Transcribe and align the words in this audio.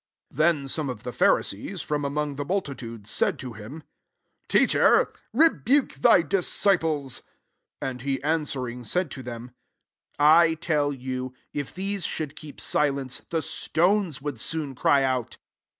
39 0.33 0.55
Then 0.63 0.67
some 0.67 0.89
of 0.89 1.03
the 1.03 1.11
Phari 1.11 1.43
sees, 1.45 1.83
from 1.83 2.03
among 2.03 2.33
the 2.35 2.43
multitude, 2.43 3.05
said 3.05 3.37
to 3.37 3.53
him," 3.53 3.83
Teacher, 4.49 5.13
rebuke 5.31 5.93
thy 5.93 6.23
disciples." 6.23 7.19
40 7.81 7.91
And 7.91 8.01
he 8.01 8.23
an 8.23 8.41
I 8.41 8.45
swering, 8.45 8.83
said 8.83 9.11
to 9.11 9.21
them, 9.21 9.51
I 10.17 10.55
tell 10.55 10.91
I 10.91 10.95
you. 10.95 11.35
If 11.53 11.75
these 11.75 12.07
should 12.07 12.35
keep 12.35 12.59
si! 12.59 12.89
lence, 12.89 13.19
the 13.29 13.43
stones 13.43 14.23
would 14.23 14.39
soon 14.39 14.69
1 14.69 14.75
cry 14.77 15.03
out." 15.03 15.37